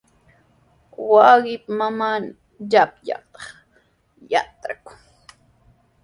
Wawqiiqa 1.11 1.69
manami 1.77 2.29
yapyayta 2.73 3.41
yatranku. 4.31 4.93